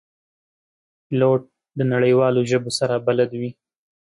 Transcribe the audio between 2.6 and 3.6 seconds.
سره بلد وي.